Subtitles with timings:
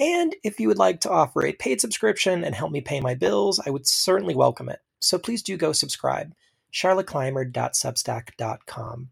[0.00, 3.14] And if you would like to offer a paid subscription and help me pay my
[3.14, 4.80] bills, I would certainly welcome it.
[5.00, 6.34] So please do go subscribe.
[6.72, 9.08] charlotteclymer.substack.com.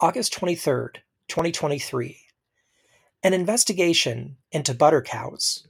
[0.00, 0.96] August 23rd,
[1.28, 2.20] 2023.
[3.22, 5.66] An investigation into butter cows.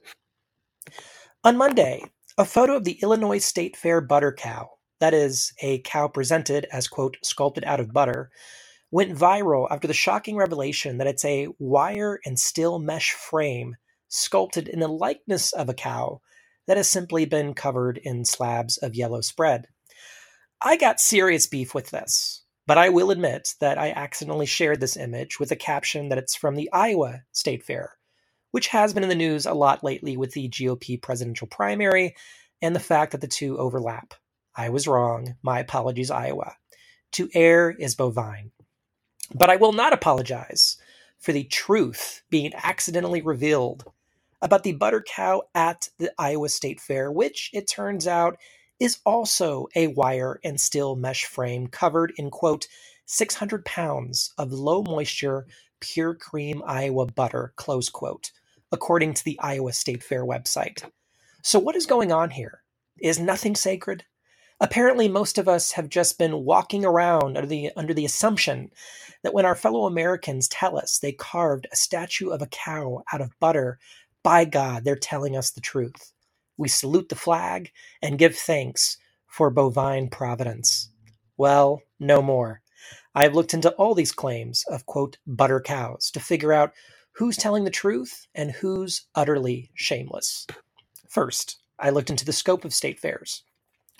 [1.44, 2.02] On Monday,
[2.36, 6.88] a photo of the Illinois State Fair butter cow, that is, a cow presented as,
[6.88, 8.30] quote, sculpted out of butter,
[8.94, 13.74] went viral after the shocking revelation that it's a wire and steel mesh frame
[14.06, 16.20] sculpted in the likeness of a cow
[16.68, 19.66] that has simply been covered in slabs of yellow spread.
[20.62, 24.96] I got serious beef with this, but I will admit that I accidentally shared this
[24.96, 27.94] image with a caption that it's from the Iowa State Fair,
[28.52, 32.14] which has been in the news a lot lately with the GOP presidential primary
[32.62, 34.14] and the fact that the two overlap.
[34.54, 35.34] I was wrong.
[35.42, 36.54] My apologies, Iowa.
[37.14, 38.52] To err is bovine.
[39.32, 40.76] But I will not apologize
[41.18, 43.84] for the truth being accidentally revealed
[44.42, 48.36] about the butter cow at the Iowa State Fair, which it turns out
[48.78, 52.66] is also a wire and steel mesh frame covered in quote
[53.06, 55.46] 600 pounds of low moisture
[55.80, 58.30] pure cream Iowa butter close quote
[58.72, 60.82] according to the Iowa State Fair website.
[61.42, 62.62] So what is going on here?
[63.00, 64.04] Is nothing sacred?
[64.64, 68.70] Apparently, most of us have just been walking around under the, under the assumption
[69.22, 73.20] that when our fellow Americans tell us they carved a statue of a cow out
[73.20, 73.78] of butter,
[74.22, 76.14] by God, they're telling us the truth.
[76.56, 80.88] We salute the flag and give thanks for bovine providence.
[81.36, 82.62] Well, no more.
[83.14, 86.72] I have looked into all these claims of, quote, butter cows to figure out
[87.16, 90.46] who's telling the truth and who's utterly shameless.
[91.10, 93.42] First, I looked into the scope of state fairs.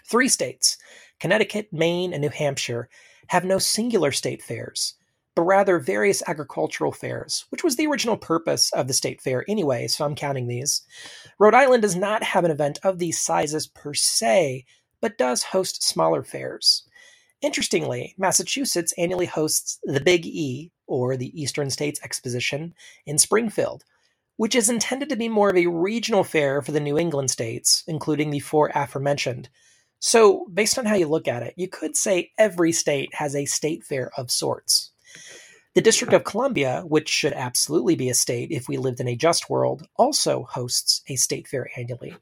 [0.05, 0.77] Three states,
[1.19, 2.89] Connecticut, Maine, and New Hampshire,
[3.29, 4.95] have no singular state fairs,
[5.35, 9.87] but rather various agricultural fairs, which was the original purpose of the state fair anyway,
[9.87, 10.83] so I'm counting these.
[11.39, 14.67] Rhode Island does not have an event of these sizes per se,
[15.01, 16.87] but does host smaller fairs.
[17.41, 22.75] Interestingly, Massachusetts annually hosts the Big E, or the Eastern States Exposition,
[23.07, 23.85] in Springfield,
[24.37, 27.85] which is intended to be more of a regional fair for the New England states,
[27.87, 29.49] including the four aforementioned,
[29.99, 33.47] so, based on how you look at it, you could say every state has a
[33.47, 34.93] state fair of sorts.
[35.75, 39.17] The District of Columbia, which should absolutely be a state if we lived in a
[39.17, 42.15] just world, also hosts a state fair annually.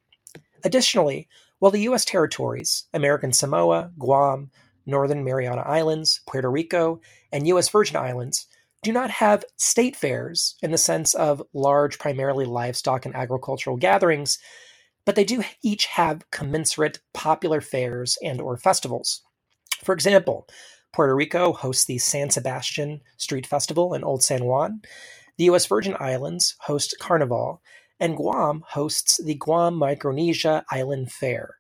[0.65, 1.29] Additionally,
[1.59, 2.05] while the U.S.
[2.05, 4.51] territories, American Samoa, Guam,
[4.87, 7.01] Northern Mariana Islands, Puerto Rico,
[7.31, 7.69] and U.S.
[7.69, 8.47] Virgin Islands,
[8.83, 14.39] do not have state fairs in the sense of large, primarily livestock and agricultural gatherings,
[15.05, 19.23] but they do each have commensurate popular fairs and or festivals.
[19.83, 20.47] For example,
[20.93, 24.83] Puerto Rico hosts the San Sebastian Street Festival in Old San Juan.
[25.39, 25.67] The U.S.
[25.67, 27.63] Virgin Islands host Carnival,
[27.99, 31.57] and Guam hosts the Guam Micronesia Island Fair.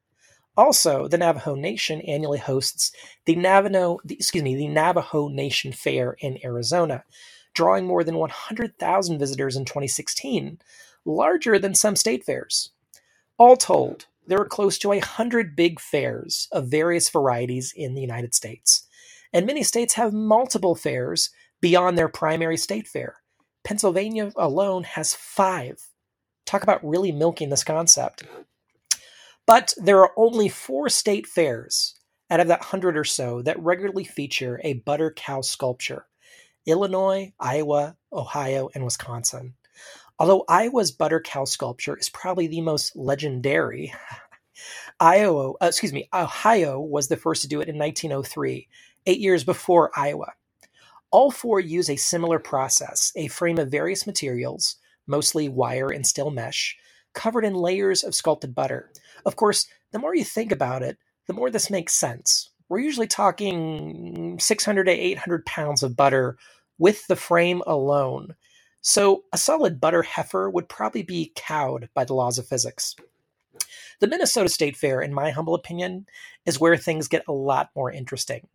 [0.57, 2.93] Also, the Navajo Nation annually hosts
[3.25, 7.05] the Navajo, excuse me, the Navajo Nation Fair in Arizona,
[7.55, 10.59] drawing more than 100,000 visitors in 2016,
[11.07, 12.71] larger than some state fairs.
[13.43, 18.01] All told, there are close to a hundred big fairs of various varieties in the
[18.01, 18.87] United States,
[19.33, 21.31] and many states have multiple fairs
[21.61, 23.17] beyond their primary state fair.
[23.65, 25.83] Pennsylvania alone has five.
[26.47, 28.23] Talk about really milking this concept.
[29.45, 31.97] But there are only four state fairs
[32.31, 36.07] out of that hundred or so that regularly feature a butter cow sculpture
[36.65, 39.55] Illinois, Iowa, Ohio, and Wisconsin.
[40.19, 43.93] Although Iowa's butter cow sculpture is probably the most legendary,
[45.01, 48.69] Iowa, uh, excuse me, Ohio was the first to do it in 1903,
[49.07, 50.33] eight years before Iowa.
[51.11, 54.77] All four use a similar process, a frame of various materials,
[55.07, 56.77] mostly wire and steel mesh,
[57.15, 58.91] covered in layers of sculpted butter.
[59.27, 62.51] Of course, the more you think about it, the more this makes sense.
[62.69, 66.39] We're usually talking 600 to 800 pounds of butter
[66.79, 68.35] with the frame alone.
[68.83, 72.95] So a solid butter heifer would probably be cowed by the laws of physics.
[74.01, 76.07] The Minnesota State Fair, in my humble opinion,
[76.45, 78.49] is where things get a lot more interesting.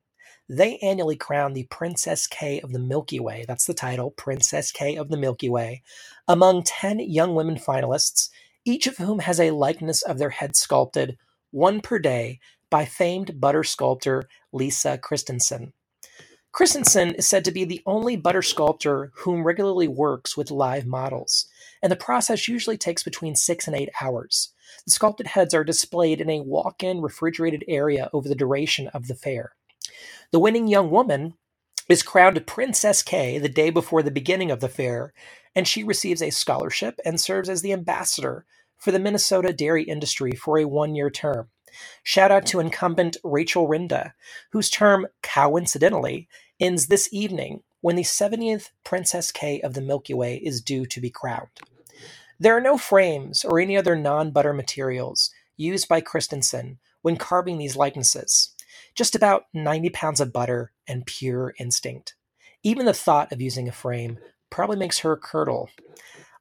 [0.49, 4.95] They annually crown the Princess Kay of the Milky Way, that's the title, Princess Kay
[4.95, 5.83] of the Milky Way,
[6.27, 8.29] among 10 young women finalists,
[8.65, 11.17] each of whom has a likeness of their head sculpted
[11.51, 12.39] one per day,
[12.69, 15.71] by famed butter sculptor Lisa Christensen.
[16.57, 21.45] Christensen is said to be the only butter sculptor whom regularly works with live models,
[21.83, 24.55] and the process usually takes between six and eight hours.
[24.83, 29.05] The sculpted heads are displayed in a walk in refrigerated area over the duration of
[29.05, 29.51] the fair.
[30.31, 31.35] The winning young woman
[31.89, 35.13] is crowned Princess Kay the day before the beginning of the fair,
[35.55, 38.47] and she receives a scholarship and serves as the ambassador
[38.79, 41.49] for the Minnesota dairy industry for a one year term.
[42.01, 44.13] Shout out to incumbent Rachel Rinda,
[44.51, 46.27] whose term, coincidentally,
[46.59, 50.99] ends this evening when the 70th Princess Kay of the Milky Way is due to
[50.99, 51.49] be crowned.
[52.39, 57.57] There are no frames or any other non butter materials used by Christensen when carving
[57.57, 58.53] these likenesses.
[58.95, 62.15] Just about 90 pounds of butter and pure instinct.
[62.63, 64.19] Even the thought of using a frame
[64.49, 65.69] probably makes her curdle.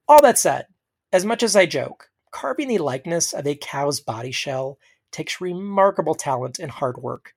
[0.08, 0.66] All that said,
[1.12, 4.78] as much as I joke, carving the likeness of a cow's body shell
[5.12, 7.34] takes remarkable talent and hard work,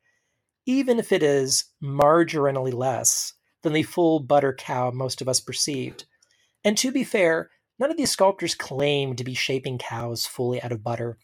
[0.66, 6.06] even if it is marginally less than the full butter cow most of us perceived.
[6.64, 10.72] And to be fair, none of these sculptors claim to be shaping cows fully out
[10.72, 11.18] of butter.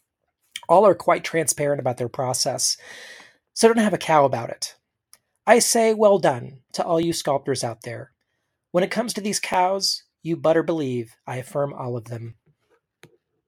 [0.67, 2.77] All are quite transparent about their process,
[3.53, 4.75] so don't have a cow about it.
[5.45, 8.11] I say well done to all you sculptors out there.
[8.71, 12.35] When it comes to these cows, you butter believe I affirm all of them.